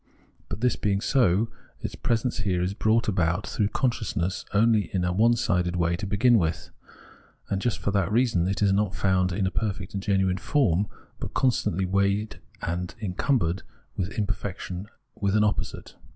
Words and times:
But, 0.49 0.61
this 0.61 0.75
being 0.75 0.99
so, 0.99 1.49
its 1.79 1.93
presence 1.93 2.37
here 2.39 2.63
is 2.63 2.73
brought 2.73 3.07
about 3.07 3.45
through 3.45 3.67
consciousness 3.67 4.45
only 4.51 4.89
in 4.91 5.05
a 5.05 5.13
onesided 5.13 5.75
way 5.75 5.95
to 5.97 6.07
begin 6.07 6.39
with, 6.39 6.71
and 7.51 7.61
just 7.61 7.77
for 7.77 7.91
that 7.91 8.11
reason 8.11 8.47
is 8.47 8.73
not 8.73 8.95
found 8.95 9.31
in 9.31 9.45
a 9.45 9.51
perfect 9.51 9.93
and 9.93 10.01
genuine 10.01 10.39
form, 10.39 10.87
but 11.19 11.35
constantly 11.35 11.85
weighted 11.85 12.41
and 12.63 12.95
en 12.99 13.13
cumbered 13.13 13.61
with 13.95 14.17
imperfection, 14.17 14.87
with 15.13 15.35
an 15.35 15.43
opposite. 15.43 15.93